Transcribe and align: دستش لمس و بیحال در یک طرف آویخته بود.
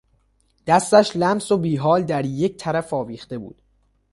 دستش 0.67 1.15
لمس 1.15 1.51
و 1.51 1.57
بیحال 1.57 2.03
در 2.03 2.25
یک 2.25 2.57
طرف 2.57 2.93
آویخته 2.93 3.37
بود. 3.37 3.61